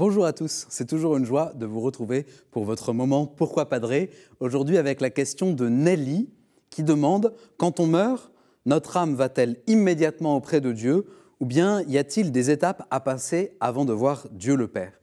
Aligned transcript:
Bonjour 0.00 0.24
à 0.24 0.32
tous, 0.32 0.66
c'est 0.70 0.86
toujours 0.86 1.18
une 1.18 1.26
joie 1.26 1.52
de 1.56 1.66
vous 1.66 1.80
retrouver 1.80 2.24
pour 2.52 2.64
votre 2.64 2.94
moment 2.94 3.26
Pourquoi 3.26 3.68
Padré 3.68 4.08
Aujourd'hui 4.40 4.78
avec 4.78 5.02
la 5.02 5.10
question 5.10 5.52
de 5.52 5.68
Nelly 5.68 6.30
qui 6.70 6.82
demande 6.82 7.34
Quand 7.58 7.80
on 7.80 7.86
meurt, 7.86 8.32
notre 8.64 8.96
âme 8.96 9.14
va-t-elle 9.14 9.58
immédiatement 9.66 10.36
auprès 10.36 10.62
de 10.62 10.72
Dieu 10.72 11.04
ou 11.38 11.44
bien 11.44 11.82
y 11.82 11.98
a-t-il 11.98 12.32
des 12.32 12.50
étapes 12.50 12.86
à 12.90 13.00
passer 13.00 13.58
avant 13.60 13.84
de 13.84 13.92
voir 13.92 14.26
Dieu 14.30 14.56
le 14.56 14.68
Père? 14.68 14.94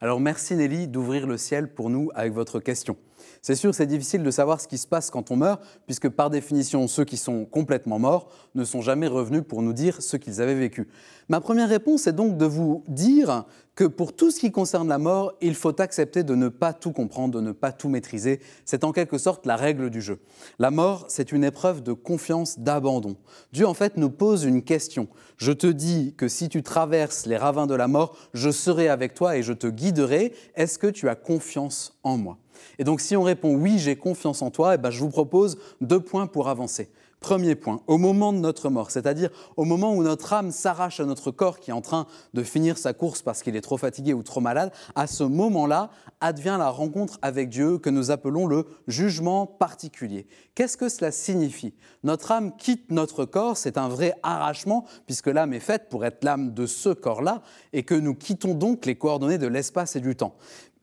Alors 0.00 0.20
merci 0.20 0.54
Nelly 0.54 0.88
d'ouvrir 0.88 1.26
le 1.26 1.36
ciel 1.36 1.74
pour 1.74 1.90
nous 1.90 2.08
avec 2.14 2.32
votre 2.32 2.58
question. 2.58 2.96
C'est 3.42 3.54
sûr, 3.54 3.74
c'est 3.74 3.86
difficile 3.86 4.22
de 4.22 4.30
savoir 4.30 4.60
ce 4.60 4.68
qui 4.68 4.78
se 4.78 4.86
passe 4.86 5.10
quand 5.10 5.30
on 5.30 5.36
meurt, 5.36 5.62
puisque 5.86 6.08
par 6.08 6.30
définition, 6.30 6.86
ceux 6.88 7.04
qui 7.04 7.16
sont 7.16 7.44
complètement 7.44 7.98
morts 7.98 8.28
ne 8.54 8.64
sont 8.64 8.82
jamais 8.82 9.06
revenus 9.06 9.42
pour 9.46 9.62
nous 9.62 9.72
dire 9.72 10.02
ce 10.02 10.16
qu'ils 10.16 10.40
avaient 10.40 10.54
vécu. 10.54 10.88
Ma 11.28 11.40
première 11.40 11.68
réponse 11.68 12.06
est 12.06 12.12
donc 12.12 12.36
de 12.36 12.46
vous 12.46 12.84
dire 12.88 13.44
que 13.76 13.84
pour 13.84 14.14
tout 14.14 14.30
ce 14.30 14.40
qui 14.40 14.50
concerne 14.50 14.88
la 14.88 14.98
mort, 14.98 15.34
il 15.42 15.54
faut 15.54 15.80
accepter 15.80 16.22
de 16.22 16.34
ne 16.34 16.48
pas 16.48 16.72
tout 16.72 16.92
comprendre, 16.92 17.34
de 17.34 17.40
ne 17.40 17.52
pas 17.52 17.72
tout 17.72 17.90
maîtriser. 17.90 18.40
C'est 18.64 18.84
en 18.84 18.92
quelque 18.92 19.18
sorte 19.18 19.44
la 19.44 19.54
règle 19.54 19.90
du 19.90 20.00
jeu. 20.00 20.18
La 20.58 20.70
mort, 20.70 21.04
c'est 21.08 21.30
une 21.30 21.44
épreuve 21.44 21.82
de 21.82 21.92
confiance, 21.92 22.58
d'abandon. 22.58 23.16
Dieu, 23.52 23.66
en 23.66 23.74
fait, 23.74 23.98
nous 23.98 24.10
pose 24.10 24.44
une 24.44 24.62
question. 24.62 25.08
Je 25.36 25.52
te 25.52 25.66
dis 25.66 26.14
que 26.16 26.26
si 26.26 26.48
tu 26.48 26.62
traverses 26.62 27.26
les 27.26 27.36
ravins 27.36 27.66
de 27.66 27.74
la 27.74 27.86
mort, 27.86 28.16
je 28.32 28.50
serai 28.50 28.88
avec 28.88 29.12
toi 29.12 29.36
et 29.36 29.42
je 29.42 29.52
te 29.52 29.66
guiderai. 29.66 30.32
Est-ce 30.54 30.78
que 30.78 30.86
tu 30.86 31.10
as 31.10 31.14
confiance 31.14 31.98
en 32.02 32.16
moi? 32.16 32.38
Et 32.78 32.84
donc, 32.84 33.00
si 33.00 33.16
on 33.16 33.22
répond 33.22 33.54
oui, 33.54 33.78
j'ai 33.78 33.96
confiance 33.96 34.42
en 34.42 34.50
toi, 34.50 34.74
eh 34.74 34.78
ben, 34.78 34.90
je 34.90 35.00
vous 35.00 35.10
propose 35.10 35.58
deux 35.80 36.00
points 36.00 36.26
pour 36.26 36.48
avancer. 36.48 36.90
Premier 37.20 37.54
point, 37.54 37.80
au 37.86 37.96
moment 37.96 38.32
de 38.32 38.38
notre 38.38 38.68
mort, 38.68 38.90
c'est-à-dire 38.90 39.30
au 39.56 39.64
moment 39.64 39.94
où 39.94 40.02
notre 40.02 40.34
âme 40.34 40.52
s'arrache 40.52 41.00
à 41.00 41.06
notre 41.06 41.30
corps 41.30 41.58
qui 41.58 41.70
est 41.70 41.74
en 41.74 41.80
train 41.80 42.06
de 42.34 42.42
finir 42.42 42.76
sa 42.76 42.92
course 42.92 43.22
parce 43.22 43.42
qu'il 43.42 43.56
est 43.56 43.62
trop 43.62 43.78
fatigué 43.78 44.12
ou 44.12 44.22
trop 44.22 44.40
malade, 44.40 44.70
à 44.94 45.06
ce 45.06 45.24
moment-là 45.24 45.90
advient 46.20 46.56
la 46.58 46.68
rencontre 46.68 47.18
avec 47.22 47.48
Dieu 47.48 47.78
que 47.78 47.88
nous 47.90 48.10
appelons 48.10 48.46
le 48.46 48.66
jugement 48.86 49.46
particulier. 49.46 50.26
Qu'est-ce 50.54 50.76
que 50.76 50.90
cela 50.90 51.10
signifie? 51.10 51.74
Notre 52.04 52.32
âme 52.32 52.54
quitte 52.56 52.90
notre 52.90 53.24
corps, 53.24 53.56
c'est 53.56 53.78
un 53.78 53.88
vrai 53.88 54.14
arrachement 54.22 54.84
puisque 55.06 55.28
l'âme 55.28 55.54
est 55.54 55.60
faite 55.60 55.88
pour 55.88 56.04
être 56.04 56.22
l'âme 56.22 56.52
de 56.52 56.66
ce 56.66 56.90
corps-là 56.90 57.42
et 57.72 57.82
que 57.82 57.94
nous 57.94 58.14
quittons 58.14 58.54
donc 58.54 58.84
les 58.84 58.94
coordonnées 58.94 59.38
de 59.38 59.48
l'espace 59.48 59.96
et 59.96 60.00
du 60.00 60.16
temps. 60.16 60.36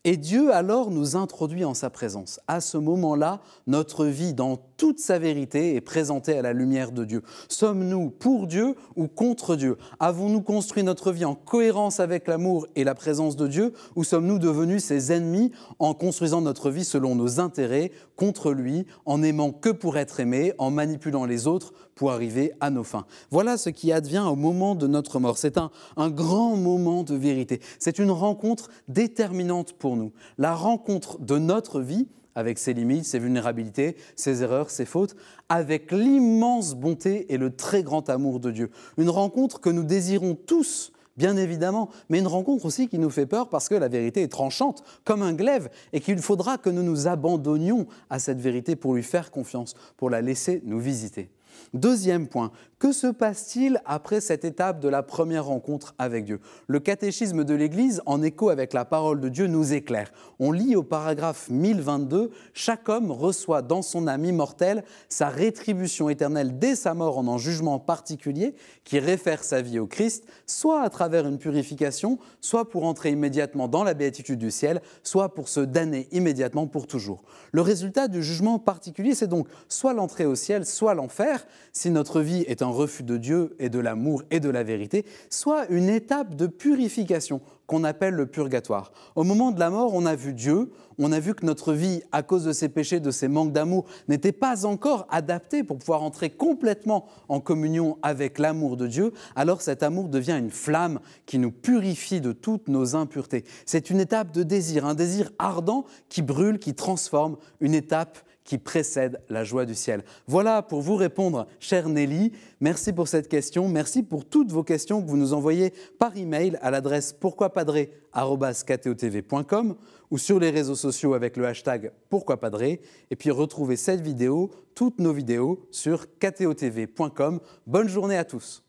Et 0.06 0.18
Dieu 0.18 0.52
alors 0.52 0.90
nous 0.90 1.16
introduit 1.16 1.64
en 1.64 1.72
sa 1.72 1.88
présence. 1.88 2.38
À 2.46 2.60
ce 2.60 2.76
moment-là, 2.76 3.40
notre 3.66 4.04
vie 4.04 4.34
dans 4.34 4.60
toute 4.84 4.98
sa 4.98 5.18
vérité 5.18 5.76
est 5.76 5.80
présentée 5.80 6.36
à 6.36 6.42
la 6.42 6.52
lumière 6.52 6.92
de 6.92 7.06
Dieu. 7.06 7.22
Sommes-nous 7.48 8.10
pour 8.10 8.46
Dieu 8.46 8.74
ou 8.96 9.08
contre 9.08 9.56
Dieu? 9.56 9.78
Avons-nous 9.98 10.42
construit 10.42 10.82
notre 10.82 11.10
vie 11.10 11.24
en 11.24 11.34
cohérence 11.34 12.00
avec 12.00 12.28
l'amour 12.28 12.66
et 12.76 12.84
la 12.84 12.94
présence 12.94 13.34
de 13.34 13.48
Dieu 13.48 13.72
ou 13.96 14.04
sommes-nous 14.04 14.38
devenus 14.38 14.84
ses 14.84 15.10
ennemis 15.10 15.52
en 15.78 15.94
construisant 15.94 16.42
notre 16.42 16.70
vie 16.70 16.84
selon 16.84 17.14
nos 17.14 17.40
intérêts, 17.40 17.92
contre 18.14 18.52
lui, 18.52 18.84
en 19.06 19.22
aimant 19.22 19.52
que 19.52 19.70
pour 19.70 19.96
être 19.96 20.20
aimé, 20.20 20.52
en 20.58 20.70
manipulant 20.70 21.24
les 21.24 21.46
autres 21.46 21.72
pour 21.94 22.12
arriver 22.12 22.52
à 22.60 22.68
nos 22.68 22.84
fins? 22.84 23.06
Voilà 23.30 23.56
ce 23.56 23.70
qui 23.70 23.90
advient 23.90 24.26
au 24.28 24.36
moment 24.36 24.74
de 24.74 24.86
notre 24.86 25.18
mort. 25.18 25.38
C'est 25.38 25.56
un, 25.56 25.70
un 25.96 26.10
grand 26.10 26.58
moment 26.58 27.04
de 27.04 27.14
vérité. 27.14 27.62
C'est 27.78 27.98
une 27.98 28.10
rencontre 28.10 28.68
déterminante 28.88 29.72
pour 29.72 29.96
nous. 29.96 30.12
La 30.36 30.54
rencontre 30.54 31.18
de 31.20 31.38
notre 31.38 31.80
vie 31.80 32.06
avec 32.34 32.58
ses 32.58 32.74
limites, 32.74 33.04
ses 33.04 33.18
vulnérabilités, 33.18 33.96
ses 34.16 34.42
erreurs, 34.42 34.70
ses 34.70 34.84
fautes, 34.84 35.16
avec 35.48 35.92
l'immense 35.92 36.74
bonté 36.74 37.32
et 37.32 37.38
le 37.38 37.54
très 37.54 37.82
grand 37.82 38.08
amour 38.10 38.40
de 38.40 38.50
Dieu. 38.50 38.70
Une 38.98 39.10
rencontre 39.10 39.60
que 39.60 39.70
nous 39.70 39.84
désirons 39.84 40.34
tous, 40.34 40.92
bien 41.16 41.36
évidemment, 41.36 41.90
mais 42.08 42.18
une 42.18 42.26
rencontre 42.26 42.64
aussi 42.66 42.88
qui 42.88 42.98
nous 42.98 43.10
fait 43.10 43.26
peur 43.26 43.48
parce 43.48 43.68
que 43.68 43.74
la 43.74 43.88
vérité 43.88 44.22
est 44.22 44.28
tranchante, 44.28 44.82
comme 45.04 45.22
un 45.22 45.32
glaive, 45.32 45.70
et 45.92 46.00
qu'il 46.00 46.18
faudra 46.18 46.58
que 46.58 46.70
nous 46.70 46.82
nous 46.82 47.06
abandonnions 47.06 47.86
à 48.10 48.18
cette 48.18 48.40
vérité 48.40 48.76
pour 48.76 48.94
lui 48.94 49.02
faire 49.02 49.30
confiance, 49.30 49.74
pour 49.96 50.10
la 50.10 50.20
laisser 50.20 50.62
nous 50.64 50.80
visiter. 50.80 51.30
Deuxième 51.72 52.28
point, 52.28 52.52
que 52.78 52.92
se 52.92 53.06
passe-t-il 53.06 53.80
après 53.86 54.20
cette 54.20 54.44
étape 54.44 54.80
de 54.80 54.88
la 54.88 55.02
première 55.02 55.46
rencontre 55.46 55.94
avec 55.98 56.24
Dieu? 56.24 56.40
Le 56.66 56.80
catéchisme 56.80 57.42
de 57.44 57.54
l'Église, 57.54 58.02
en 58.04 58.22
écho 58.22 58.50
avec 58.50 58.72
la 58.72 58.84
parole 58.84 59.20
de 59.20 59.28
Dieu, 59.28 59.46
nous 59.46 59.72
éclaire. 59.72 60.12
On 60.38 60.52
lit 60.52 60.76
au 60.76 60.82
paragraphe 60.82 61.48
1022, 61.48 62.30
Chaque 62.52 62.88
homme 62.88 63.10
reçoit 63.10 63.62
dans 63.62 63.80
son 63.80 64.06
âme 64.06 64.24
immortelle 64.24 64.84
sa 65.08 65.28
rétribution 65.28 66.10
éternelle 66.10 66.58
dès 66.58 66.74
sa 66.74 66.94
mort 66.94 67.18
en 67.18 67.26
un 67.28 67.38
jugement 67.38 67.78
particulier 67.78 68.54
qui 68.84 68.98
réfère 68.98 69.44
sa 69.44 69.62
vie 69.62 69.78
au 69.78 69.86
Christ, 69.86 70.24
soit 70.46 70.82
à 70.82 70.90
travers 70.90 71.26
une 71.26 71.38
purification, 71.38 72.18
soit 72.40 72.68
pour 72.68 72.84
entrer 72.84 73.10
immédiatement 73.10 73.68
dans 73.68 73.84
la 73.84 73.94
béatitude 73.94 74.38
du 74.38 74.50
ciel, 74.50 74.82
soit 75.02 75.34
pour 75.34 75.48
se 75.48 75.60
damner 75.60 76.08
immédiatement 76.12 76.66
pour 76.66 76.86
toujours. 76.86 77.22
Le 77.52 77.62
résultat 77.62 78.08
du 78.08 78.22
jugement 78.22 78.58
particulier, 78.58 79.14
c'est 79.14 79.26
donc 79.26 79.48
soit 79.68 79.94
l'entrée 79.94 80.26
au 80.26 80.34
ciel, 80.34 80.66
soit 80.66 80.94
l'enfer, 80.94 81.43
si 81.72 81.90
notre 81.90 82.20
vie 82.20 82.44
est 82.46 82.62
un 82.62 82.68
refus 82.68 83.02
de 83.02 83.16
Dieu 83.16 83.56
et 83.58 83.68
de 83.68 83.78
l'amour 83.78 84.22
et 84.30 84.40
de 84.40 84.48
la 84.48 84.62
vérité, 84.62 85.04
soit 85.30 85.66
une 85.70 85.88
étape 85.88 86.34
de 86.34 86.46
purification 86.46 87.40
qu'on 87.66 87.84
appelle 87.84 88.14
le 88.14 88.26
purgatoire. 88.26 88.92
Au 89.16 89.24
moment 89.24 89.50
de 89.50 89.58
la 89.58 89.70
mort, 89.70 89.94
on 89.94 90.04
a 90.06 90.14
vu 90.14 90.34
Dieu, 90.34 90.70
on 90.98 91.12
a 91.12 91.20
vu 91.20 91.34
que 91.34 91.46
notre 91.46 91.72
vie, 91.72 92.02
à 92.12 92.22
cause 92.22 92.44
de 92.44 92.52
ses 92.52 92.68
péchés, 92.68 93.00
de 93.00 93.10
ses 93.10 93.28
manques 93.28 93.52
d'amour, 93.52 93.86
n'était 94.08 94.32
pas 94.32 94.66
encore 94.66 95.06
adaptée 95.10 95.64
pour 95.64 95.78
pouvoir 95.78 96.02
entrer 96.02 96.30
complètement 96.30 97.06
en 97.28 97.40
communion 97.40 97.98
avec 98.02 98.38
l'amour 98.38 98.76
de 98.76 98.86
Dieu, 98.86 99.12
alors 99.34 99.62
cet 99.62 99.82
amour 99.82 100.08
devient 100.08 100.36
une 100.38 100.50
flamme 100.50 101.00
qui 101.26 101.38
nous 101.38 101.52
purifie 101.52 102.20
de 102.20 102.32
toutes 102.32 102.68
nos 102.68 102.96
impuretés. 102.96 103.44
C'est 103.66 103.90
une 103.90 104.00
étape 104.00 104.32
de 104.32 104.42
désir, 104.42 104.84
un 104.84 104.94
désir 104.94 105.30
ardent 105.38 105.84
qui 106.08 106.22
brûle, 106.22 106.58
qui 106.58 106.74
transforme, 106.74 107.36
une 107.60 107.74
étape 107.74 108.18
qui 108.44 108.58
précède 108.58 109.20
la 109.28 109.42
joie 109.42 109.64
du 109.64 109.74
ciel. 109.74 110.04
Voilà 110.26 110.62
pour 110.62 110.82
vous 110.82 110.96
répondre, 110.96 111.46
chère 111.58 111.88
Nelly. 111.88 112.32
Merci 112.60 112.92
pour 112.92 113.08
cette 113.08 113.28
question. 113.28 113.68
Merci 113.68 114.02
pour 114.02 114.26
toutes 114.26 114.52
vos 114.52 114.62
questions 114.62 115.02
que 115.02 115.08
vous 115.08 115.16
nous 115.16 115.32
envoyez 115.32 115.72
par 115.98 116.16
email 116.16 116.58
à 116.60 116.70
l'adresse 116.70 117.12
pourquoipadré.com 117.12 119.76
ou 120.10 120.18
sur 120.18 120.38
les 120.38 120.50
réseaux 120.50 120.74
sociaux 120.74 121.14
avec 121.14 121.36
le 121.36 121.46
hashtag 121.46 121.92
pourquoipadré. 122.10 122.80
Et 123.10 123.16
puis 123.16 123.30
retrouvez 123.30 123.76
cette 123.76 124.02
vidéo, 124.02 124.50
toutes 124.74 124.98
nos 124.98 125.12
vidéos 125.12 125.66
sur 125.70 126.06
ktotv.com. 126.18 127.40
Bonne 127.66 127.88
journée 127.88 128.18
à 128.18 128.24
tous. 128.24 128.64